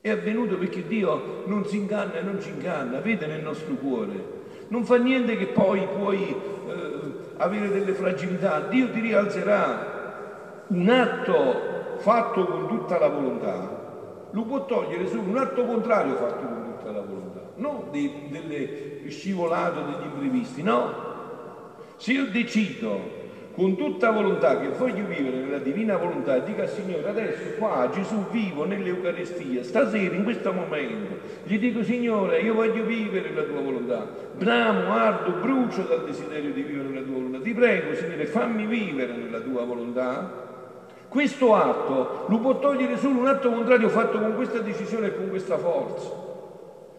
È 0.01 0.09
avvenuto 0.09 0.57
perché 0.57 0.87
Dio 0.87 1.43
non 1.45 1.65
si 1.65 1.77
inganna 1.77 2.15
e 2.15 2.21
non 2.23 2.41
ci 2.41 2.49
inganna, 2.49 2.99
vede 2.99 3.27
nel 3.27 3.41
nostro 3.41 3.75
cuore 3.75 4.41
non 4.73 4.85
fa 4.85 4.97
niente 4.97 5.37
che 5.37 5.47
poi 5.47 5.87
puoi 5.95 6.29
eh, 6.29 7.01
avere 7.37 7.69
delle 7.69 7.93
fragilità. 7.93 8.61
Dio 8.61 8.89
ti 8.89 9.01
rialzerà 9.01 10.65
un 10.67 10.89
atto 10.89 11.97
fatto 11.97 12.45
con 12.45 12.67
tutta 12.67 12.97
la 12.97 13.07
volontà. 13.07 13.81
Lo 14.31 14.41
può 14.43 14.65
togliere 14.65 15.07
solo 15.07 15.21
un 15.21 15.37
atto 15.37 15.63
contrario 15.65 16.15
fatto 16.15 16.45
con 16.45 16.62
tutta 16.77 16.91
la 16.91 17.01
volontà, 17.01 17.41
non 17.55 17.85
dei, 17.91 18.27
delle 18.29 19.09
scivolate, 19.09 19.83
degli 19.83 20.05
imprevisti, 20.05 20.61
no. 20.63 21.11
Se 21.97 22.11
io 22.11 22.25
decido 22.25 23.21
con 23.53 23.75
tutta 23.75 24.09
volontà 24.09 24.59
che 24.59 24.69
voglio 24.69 25.05
vivere 25.05 25.37
nella 25.37 25.59
divina 25.59 25.95
volontà 25.95 26.39
dica 26.39 26.63
al 26.63 26.69
Signore 26.69 27.07
adesso 27.07 27.51
qua 27.59 27.87
Gesù 27.93 28.25
vivo 28.31 28.65
nell'Eucaristia, 28.65 29.63
stasera 29.63 30.15
in 30.15 30.23
questo 30.23 30.51
momento, 30.51 31.19
gli 31.43 31.59
dico 31.59 31.83
Signore 31.83 32.39
io 32.39 32.55
voglio 32.55 32.83
vivere 32.83 33.31
la 33.31 33.43
tua 33.43 33.61
volontà, 33.61 34.07
bramo, 34.35 34.91
ardo, 34.93 35.33
brucio 35.39 35.83
dal 35.83 36.03
desiderio 36.03 36.51
di 36.51 36.63
vivere 36.63 36.89
nella 36.89 37.05
tua 37.05 37.13
volontà, 37.13 37.39
ti 37.39 37.53
prego 37.53 37.93
Signore 37.93 38.25
fammi 38.25 38.65
vivere 38.65 39.13
nella 39.13 39.39
tua 39.39 39.63
volontà. 39.63 40.41
Questo 41.07 41.53
atto 41.53 42.25
lo 42.27 42.39
può 42.39 42.57
togliere 42.57 42.97
solo 42.97 43.19
un 43.19 43.27
atto 43.27 43.51
contrario 43.51 43.87
fatto 43.89 44.17
con 44.17 44.33
questa 44.33 44.57
decisione 44.57 45.07
e 45.07 45.15
con 45.15 45.29
questa 45.29 45.59
forza 45.59 46.32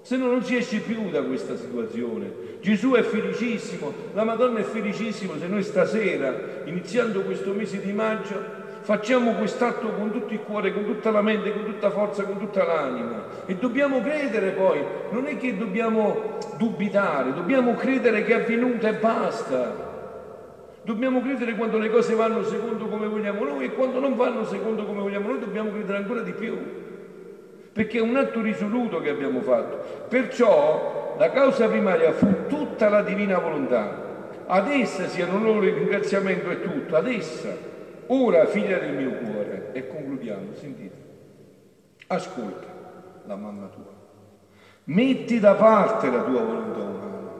se 0.04 0.18
no 0.18 0.26
non 0.26 0.44
si 0.44 0.54
esce 0.54 0.80
più 0.80 1.08
da 1.08 1.22
questa 1.22 1.56
situazione. 1.56 2.30
Gesù 2.60 2.92
è 2.92 3.00
felicissimo, 3.00 3.90
la 4.12 4.22
Madonna 4.22 4.58
è 4.58 4.62
felicissima 4.62 5.32
se 5.38 5.46
noi 5.46 5.62
stasera, 5.62 6.60
iniziando 6.64 7.22
questo 7.22 7.54
mese 7.54 7.80
di 7.80 7.90
maggio, 7.90 8.38
facciamo 8.82 9.32
quest'atto 9.32 9.88
con 9.94 10.12
tutto 10.12 10.34
il 10.34 10.40
cuore, 10.40 10.74
con 10.74 10.84
tutta 10.84 11.10
la 11.10 11.22
mente, 11.22 11.54
con 11.54 11.64
tutta 11.64 11.88
forza, 11.88 12.24
con 12.24 12.38
tutta 12.38 12.64
l'anima. 12.64 13.24
E 13.46 13.54
dobbiamo 13.54 14.02
credere 14.02 14.50
poi, 14.50 14.84
non 15.10 15.24
è 15.24 15.38
che 15.38 15.56
dobbiamo 15.56 16.36
dubitare, 16.58 17.32
dobbiamo 17.32 17.74
credere 17.74 18.24
che 18.24 18.34
è 18.34 18.42
avvenuta 18.42 18.88
e 18.88 18.94
basta. 18.96 19.92
Dobbiamo 20.82 21.22
credere 21.22 21.54
quando 21.54 21.78
le 21.78 21.88
cose 21.88 22.14
vanno 22.14 22.44
secondo 22.44 22.88
come 22.88 23.06
vogliamo 23.06 23.42
noi 23.42 23.64
e 23.64 23.72
quando 23.72 24.00
non 24.00 24.16
vanno 24.16 24.44
secondo 24.44 24.84
come 24.84 25.00
vogliamo 25.00 25.28
noi 25.28 25.38
dobbiamo 25.38 25.70
credere 25.70 25.96
ancora 25.96 26.20
di 26.20 26.32
più 26.32 26.83
perché 27.74 27.98
è 27.98 28.00
un 28.00 28.14
atto 28.14 28.40
risoluto 28.40 29.00
che 29.00 29.08
abbiamo 29.08 29.40
fatto. 29.40 30.06
Perciò 30.08 31.16
la 31.18 31.28
causa 31.32 31.66
primaria 31.66 32.12
fu 32.12 32.46
tutta 32.46 32.88
la 32.88 33.02
divina 33.02 33.40
volontà. 33.40 34.28
Ad 34.46 34.70
essa 34.70 35.08
sia 35.08 35.26
l'onore, 35.26 35.70
il 35.70 35.74
ringraziamento 35.74 36.50
e 36.50 36.62
tutto, 36.62 36.94
ad 36.94 37.08
essa, 37.08 37.48
ora 38.06 38.46
figlia 38.46 38.78
del 38.78 38.94
mio 38.94 39.10
cuore. 39.14 39.70
E 39.72 39.88
concludiamo, 39.88 40.54
sentite. 40.54 40.96
Ascolta 42.06 42.68
la 43.26 43.34
mamma 43.34 43.66
tua. 43.66 43.92
Metti 44.84 45.40
da 45.40 45.54
parte 45.54 46.10
la 46.10 46.22
tua 46.22 46.42
volontà 46.42 46.78
umana. 46.78 47.32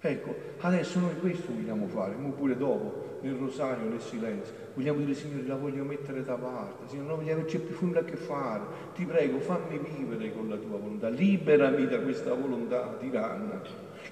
Ecco, 0.00 0.34
adesso 0.60 0.98
noi 0.98 1.18
questo 1.18 1.50
vogliamo 1.50 1.86
fare, 1.86 2.14
ma 2.14 2.28
pure 2.28 2.58
dopo 2.58 3.07
nel 3.20 3.34
rosario, 3.34 3.88
nel 3.88 4.00
silenzio. 4.00 4.54
Vogliamo 4.74 5.00
dire, 5.00 5.14
Signore, 5.14 5.46
la 5.46 5.56
voglio 5.56 5.84
mettere 5.84 6.24
da 6.24 6.34
parte, 6.34 6.88
Signore, 6.88 7.08
non 7.08 7.18
vogliamo 7.18 7.44
c'è 7.44 7.58
più 7.58 7.76
nulla 7.80 8.00
a 8.00 8.04
che 8.04 8.16
fare. 8.16 8.62
Ti 8.94 9.04
prego, 9.04 9.38
fammi 9.40 9.80
vivere 9.96 10.32
con 10.32 10.48
la 10.48 10.56
tua 10.56 10.78
volontà, 10.78 11.08
liberami 11.08 11.86
da 11.86 11.98
questa 11.98 12.34
volontà 12.34 12.96
tiranna, 12.98 13.60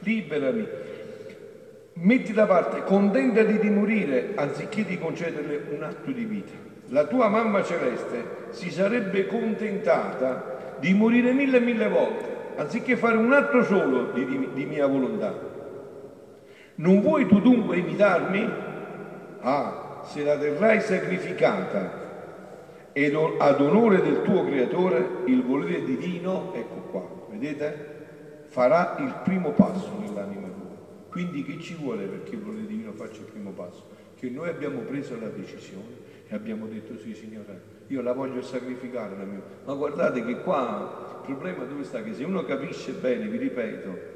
liberami. 0.01 0.67
Metti 1.95 2.33
da 2.33 2.47
parte, 2.47 2.83
contentati 2.85 3.59
di 3.59 3.71
morire 3.71 4.33
anziché 4.35 4.85
di 4.85 4.99
concederle 4.99 5.63
un 5.71 5.83
atto 5.83 6.11
di 6.11 6.25
vita. 6.25 6.53
La 6.89 7.07
tua 7.07 7.29
mamma 7.29 7.63
celeste 7.63 8.49
si 8.51 8.71
sarebbe 8.71 9.27
contentata 9.27 10.77
di 10.79 10.93
morire 10.93 11.33
mille 11.33 11.57
e 11.57 11.61
mille 11.61 11.89
volte, 11.89 12.25
anziché 12.57 12.97
fare 12.97 13.17
un 13.17 13.33
atto 13.33 13.63
solo 13.65 14.13
di, 14.13 14.27
di, 14.27 14.49
di 14.53 14.65
mia 14.67 14.87
volontà. 14.87 15.55
Non 16.77 17.01
vuoi 17.01 17.27
tu 17.27 17.41
dunque 17.41 17.79
imitarmi? 17.79 18.66
Ah, 19.47 20.03
se 20.03 20.25
la 20.25 20.37
terrai 20.37 20.81
sacrificata 20.81 22.05
ed 22.93 23.15
ad 23.15 23.61
onore 23.61 24.03
del 24.03 24.23
tuo 24.23 24.45
creatore, 24.45 25.23
il 25.27 25.45
volere 25.45 25.85
divino, 25.85 26.53
ecco 26.53 26.81
qua, 26.91 27.09
vedete, 27.31 28.47
farà 28.49 28.97
il 28.99 29.21
primo 29.23 29.53
passo 29.53 29.93
nell'anima 30.01 30.49
tua. 30.49 30.75
Quindi 31.09 31.45
che 31.45 31.61
ci 31.61 31.77
vuole 31.77 32.07
perché 32.07 32.35
il 32.35 32.41
volere 32.41 32.67
divino 32.67 32.91
faccia 32.91 33.21
il 33.21 33.27
primo 33.31 33.51
passo? 33.51 33.85
Che 34.17 34.29
noi 34.29 34.49
abbiamo 34.49 34.81
preso 34.81 35.17
la 35.21 35.29
decisione 35.29 35.95
e 36.27 36.35
abbiamo 36.35 36.67
detto 36.67 36.99
sì 36.99 37.15
Signore, 37.15 37.61
io 37.87 38.03
la 38.03 38.15
voglio 38.15 38.43
sacrificare 38.43 39.17
la 39.17 39.25
mia. 39.25 39.43
Ma 39.65 39.75
guardate 39.75 40.25
che 40.25 40.41
qua 40.41 41.21
il 41.21 41.25
problema 41.25 41.63
dove 41.63 41.85
sta? 41.85 42.03
Che 42.03 42.15
se 42.15 42.25
uno 42.25 42.43
capisce 42.45 42.91
bene, 42.91 43.29
vi 43.29 43.37
ripeto, 43.37 44.16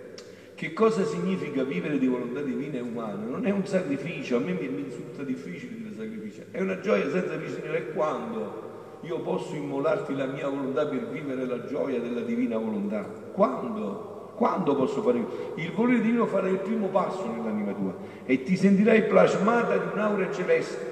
che 0.60 0.74
cosa 0.74 1.06
significa 1.06 1.62
vivere 1.62 1.96
di 1.96 2.06
volontà 2.06 2.42
divina 2.42 2.76
e 2.76 2.80
umana? 2.82 3.24
Non 3.24 3.46
è 3.46 3.50
un 3.50 3.64
sacrificio, 3.64 4.36
a 4.36 4.40
me 4.40 4.52
mi 4.52 4.66
risulta 4.84 5.22
difficile 5.22 5.74
dire 5.74 5.94
sacrificio, 5.94 6.42
è 6.50 6.60
una 6.60 6.78
gioia 6.80 7.08
senza 7.08 7.34
bisogno. 7.36 7.72
E 7.72 7.92
quando 7.94 8.98
io 9.00 9.20
posso 9.20 9.54
immolarti 9.54 10.14
la 10.14 10.26
mia 10.26 10.48
volontà 10.48 10.84
per 10.84 11.08
vivere 11.08 11.46
la 11.46 11.64
gioia 11.64 11.98
della 11.98 12.20
divina 12.20 12.58
volontà? 12.58 13.08
Quando? 13.32 14.32
Quando 14.34 14.74
posso 14.74 15.00
fare? 15.00 15.24
Il 15.54 15.72
volere 15.72 16.02
divino 16.02 16.26
farà 16.26 16.48
il 16.48 16.58
primo 16.58 16.88
passo 16.88 17.26
nell'anima 17.26 17.72
tua 17.72 17.94
e 18.26 18.42
ti 18.42 18.54
sentirai 18.54 19.04
plasmata 19.04 19.78
di 19.78 19.88
un'aura 19.94 20.30
celeste, 20.30 20.84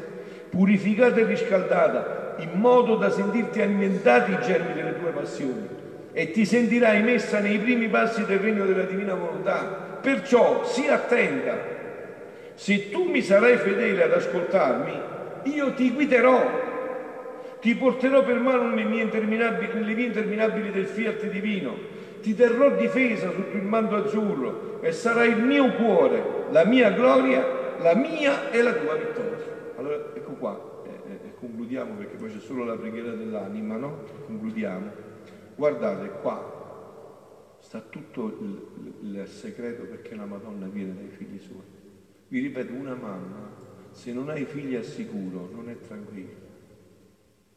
purificata 0.48 1.16
e 1.16 1.24
riscaldata, 1.24 2.36
in 2.38 2.58
modo 2.58 2.96
da 2.96 3.10
sentirti 3.10 3.60
alimentati 3.60 4.30
i 4.30 4.38
germi 4.40 4.72
delle 4.72 4.98
tue 4.98 5.10
passioni 5.10 5.76
e 6.12 6.30
ti 6.30 6.44
sentirai 6.44 7.02
messa 7.02 7.38
nei 7.40 7.58
primi 7.58 7.88
passi 7.88 8.24
del 8.24 8.38
regno 8.38 8.64
della 8.64 8.84
divina 8.84 9.14
volontà. 9.14 9.98
Perciò 10.00 10.64
sii 10.64 10.88
attenta. 10.88 11.76
Se 12.54 12.90
tu 12.90 13.04
mi 13.04 13.22
sarai 13.22 13.56
fedele 13.56 14.02
ad 14.02 14.12
ascoltarmi, 14.12 15.00
io 15.44 15.72
ti 15.74 15.92
guiderò, 15.92 17.56
ti 17.60 17.74
porterò 17.74 18.24
per 18.24 18.40
mano 18.40 18.68
nelle 18.68 18.84
mie 18.84 19.02
interminabili, 19.02 19.72
nelle 19.74 19.94
vie 19.94 20.06
interminabili 20.06 20.70
del 20.70 20.86
fiat 20.86 21.28
divino, 21.28 21.76
ti 22.20 22.34
terrò 22.34 22.70
difesa 22.70 23.30
sotto 23.30 23.56
il 23.56 23.62
manto 23.62 23.96
azzurro 23.96 24.80
e 24.80 24.92
sarà 24.92 25.24
il 25.24 25.42
mio 25.42 25.72
cuore, 25.72 26.46
la 26.50 26.64
mia 26.64 26.90
gloria, 26.90 27.46
la 27.80 27.94
mia 27.94 28.50
e 28.50 28.62
la 28.62 28.72
tua 28.72 28.94
vittoria. 28.96 29.56
Allora, 29.76 29.94
ecco 30.14 30.32
qua, 30.32 30.82
eh, 30.84 31.12
eh, 31.12 31.34
concludiamo 31.38 31.94
perché 31.94 32.16
poi 32.16 32.30
c'è 32.30 32.40
solo 32.40 32.64
la 32.64 32.74
preghiera 32.74 33.12
dell'anima, 33.12 33.76
no? 33.76 33.98
Concludiamo. 34.26 35.07
Guardate 35.58 36.08
qua, 36.20 37.56
sta 37.58 37.80
tutto 37.80 38.26
il, 38.28 38.92
il, 39.00 39.26
segreto 39.26 39.86
perché 39.86 40.14
la 40.14 40.24
Madonna 40.24 40.68
viene 40.68 40.94
dai 40.94 41.08
figli 41.08 41.36
suoi. 41.40 41.64
Vi 42.28 42.38
ripeto, 42.38 42.72
una 42.72 42.94
mamma, 42.94 43.50
se 43.90 44.12
non 44.12 44.28
ha 44.28 44.36
i 44.36 44.44
figli 44.44 44.76
al 44.76 44.84
sicuro, 44.84 45.50
non 45.52 45.68
è 45.68 45.76
tranquilla. 45.80 46.46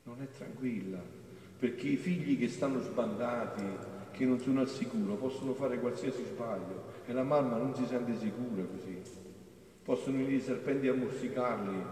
Non 0.06 0.20
è 0.20 0.28
tranquilla, 0.36 1.00
perché 1.60 1.90
i 1.90 1.96
figli 1.96 2.40
che 2.40 2.48
stanno 2.48 2.80
sbandati, 2.80 3.66
che 4.10 4.26
non 4.26 4.40
sono 4.40 4.62
al 4.62 4.68
sicuro, 4.70 5.14
possono 5.14 5.54
fare 5.54 5.80
qualsiasi 5.80 6.24
sbaglio 6.24 6.86
e 7.06 7.14
la 7.14 7.22
mamma 7.22 7.58
non 7.58 7.76
si 7.76 7.86
sente 7.86 8.18
sicura 8.18 8.64
così. 8.64 9.00
Possono 9.84 10.18
venire 10.18 10.38
i 10.38 10.42
serpenti 10.42 10.88
a 10.88 10.96
morsicarli, 10.96 11.84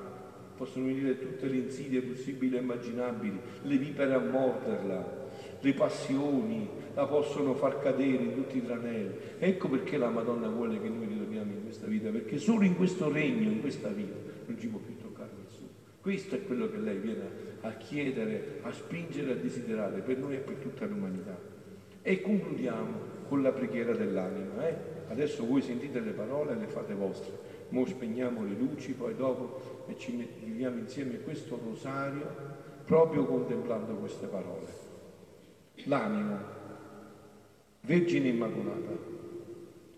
possono 0.57 0.85
venire 0.85 1.19
tutte 1.19 1.45
le 1.45 1.57
insidie 1.57 2.01
possibili 2.01 2.57
e 2.57 2.61
immaginabili, 2.61 3.39
le 3.61 3.77
vipere 3.77 4.15
a 4.15 4.19
morderla, 4.19 5.27
le 5.61 5.73
passioni 5.73 6.67
la 6.93 7.05
possono 7.05 7.53
far 7.53 7.79
cadere 7.79 8.23
in 8.23 8.33
tutti 8.33 8.57
i 8.57 8.65
tranelli. 8.65 9.13
Ecco 9.39 9.67
perché 9.69 9.97
la 9.97 10.09
Madonna 10.09 10.47
vuole 10.47 10.81
che 10.81 10.89
noi 10.89 11.07
ritorniamo 11.07 11.51
in 11.51 11.63
questa 11.63 11.87
vita, 11.87 12.09
perché 12.09 12.37
solo 12.37 12.63
in 12.63 12.75
questo 12.75 13.11
regno, 13.11 13.49
in 13.49 13.61
questa 13.61 13.89
vita, 13.89 14.15
non 14.45 14.57
ci 14.57 14.67
può 14.67 14.79
più 14.79 14.97
toccare 14.97 15.31
nessuno. 15.43 15.69
Questo 16.01 16.35
è 16.35 16.45
quello 16.45 16.69
che 16.69 16.77
lei 16.77 16.97
viene 16.97 17.47
a 17.61 17.71
chiedere, 17.73 18.59
a 18.63 18.71
spingere, 18.71 19.33
a 19.33 19.35
desiderare 19.35 20.01
per 20.01 20.17
noi 20.17 20.35
e 20.35 20.39
per 20.39 20.55
tutta 20.55 20.85
l'umanità. 20.85 21.37
E 22.01 22.21
concludiamo 22.21 23.17
con 23.27 23.41
la 23.41 23.51
preghiera 23.51 23.93
dell'anima. 23.93 24.67
Eh? 24.67 24.75
Adesso 25.09 25.45
voi 25.45 25.61
sentite 25.61 25.99
le 25.99 26.11
parole 26.11 26.53
e 26.53 26.55
le 26.55 26.67
fate 26.67 26.93
vostre. 26.93 27.47
Mo 27.69 27.85
spegniamo 27.85 28.43
le 28.43 28.55
luci, 28.57 28.93
poi 28.93 29.15
dopo 29.15 29.85
ci 29.97 30.27
viviamo 30.43 30.79
insieme 30.79 31.19
questo 31.19 31.59
rosario 31.63 32.57
proprio 32.85 33.25
contemplando 33.25 33.93
queste 33.93 34.25
parole. 34.25 34.88
L'anima, 35.89 36.39
Vergine 37.81 38.27
Immacolata, 38.27 38.95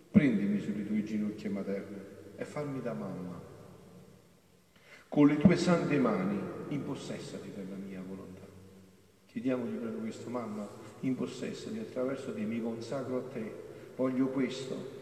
prendimi 0.09 0.57
sulle 0.61 0.87
tue 0.87 1.03
ginocchia 1.03 1.49
materne 1.49 1.97
e 2.37 2.45
fammi 2.45 2.81
da 2.81 2.93
mamma. 2.93 3.37
Con 5.09 5.27
le 5.27 5.35
tue 5.35 5.57
sante 5.57 5.99
mani 5.99 6.39
impossessati 6.69 7.51
della 7.53 7.75
mia 7.75 8.01
volontà. 8.07 8.45
Chiediamogli 9.25 9.75
proprio 9.75 9.99
questo, 9.99 10.29
mamma, 10.29 10.65
impossessati 11.01 11.79
attraverso 11.79 12.31
di 12.31 12.45
mi 12.45 12.61
consacro 12.61 13.17
a 13.17 13.23
te, 13.33 13.53
voglio 13.97 14.27
questo. 14.27 14.99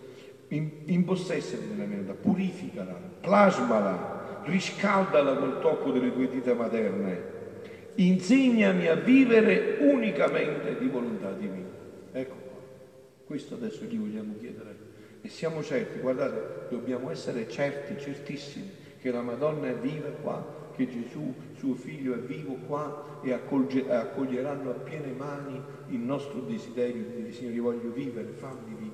Impossessati 0.47 1.67
della 1.67 1.85
mia 1.85 1.97
volontà, 1.97 2.19
purificala, 2.19 2.93
plasmala, 3.21 4.41
riscaldala 4.45 5.35
col 5.35 5.61
tocco 5.61 5.91
delle 5.91 6.11
tue 6.11 6.27
dita 6.29 6.55
materne. 6.55 7.37
Insegnami 7.99 8.87
a 8.87 8.95
vivere 8.95 9.75
unicamente 9.81 10.77
di 10.77 10.87
volontà 10.87 11.33
divina. 11.33 11.67
Ecco 12.13 12.35
qua. 12.35 12.59
Questo 13.25 13.55
adesso 13.55 13.83
gli 13.83 13.97
vogliamo 13.97 14.35
chiedere. 14.39 14.87
E 15.21 15.27
siamo 15.27 15.61
certi, 15.61 15.99
guardate, 15.99 16.69
dobbiamo 16.69 17.09
essere 17.09 17.49
certi, 17.49 18.01
certissimi, 18.01 18.71
che 19.01 19.11
la 19.11 19.21
Madonna 19.21 19.67
è 19.67 19.75
viva 19.75 20.07
qua 20.21 20.71
che 20.77 20.87
Gesù, 20.87 21.33
suo 21.57 21.73
figlio, 21.73 22.13
è 22.13 22.19
vivo 22.19 22.53
qua 22.65 23.19
e 23.21 23.33
accoglieranno 23.33 24.69
a 24.69 24.75
piene 24.75 25.11
mani 25.11 25.61
il 25.87 25.99
nostro 25.99 26.39
desiderio 26.39 27.03
di 27.03 27.15
dire 27.17 27.31
Signore, 27.33 27.59
voglio 27.59 27.91
vivere, 27.91 28.27
fammi 28.27 28.75
vivere 28.77 28.88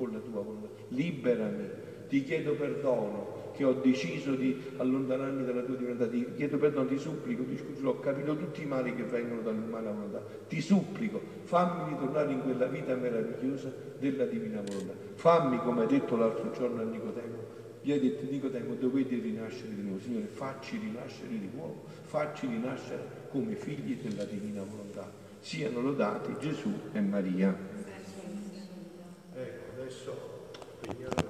con 0.00 0.12
la 0.12 0.18
tua 0.18 0.40
volontà. 0.40 0.68
Liberami, 0.88 1.68
ti 2.08 2.24
chiedo 2.24 2.54
perdono 2.54 3.52
che 3.54 3.64
ho 3.64 3.74
deciso 3.74 4.34
di 4.34 4.58
allontanarmi 4.78 5.44
dalla 5.44 5.60
tua 5.60 5.76
divinità, 5.76 6.08
ti 6.08 6.26
chiedo 6.34 6.56
perdono, 6.56 6.88
ti 6.88 6.96
supplico, 6.96 7.44
ti 7.44 7.58
scuso, 7.58 7.86
ho 7.86 8.00
capito 8.00 8.34
tutti 8.34 8.62
i 8.62 8.64
mali 8.64 8.94
che 8.94 9.02
vengono 9.02 9.42
dall'umana 9.42 9.90
volontà, 9.90 10.24
ti 10.48 10.62
supplico, 10.62 11.20
fammi 11.42 11.90
ritornare 11.90 12.32
in 12.32 12.40
quella 12.40 12.64
vita 12.66 12.94
meravigliosa 12.94 13.70
della 13.98 14.24
divina 14.24 14.62
volontà. 14.62 14.94
Fammi, 15.16 15.58
come 15.58 15.82
hai 15.82 15.88
detto 15.88 16.16
l'altro 16.16 16.50
giorno 16.52 16.80
a 16.80 16.84
Nicodemo, 16.84 17.58
gli 17.82 17.92
ha 17.92 17.98
detto 17.98 18.24
Nicodemo, 18.30 18.74
dovete 18.74 19.18
rinascere 19.18 19.74
di 19.74 19.82
nuovo. 19.82 20.00
Signore, 20.00 20.26
facci 20.26 20.78
rinascere 20.78 21.28
di 21.28 21.50
nuovo, 21.52 21.84
facci 22.04 22.46
rinascere 22.46 23.28
come 23.30 23.54
figli 23.54 23.98
della 24.00 24.24
divina 24.24 24.62
volontà. 24.62 25.12
Siano 25.40 25.80
lodati 25.82 26.34
Gesù 26.40 26.72
e 26.92 27.00
Maria. 27.00 27.56
Ecco, 30.90 31.06
adesso 31.06 31.29